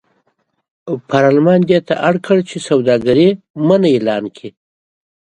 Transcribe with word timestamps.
پارلمان 1.09 1.59
دې 1.69 1.79
ته 1.87 1.93
اړ 2.09 2.15
کړ 2.25 2.37
چې 2.49 2.57
سوداګري 2.69 3.29
منع 3.67 3.89
اعلان 3.95 4.23
کړي. 4.35 4.49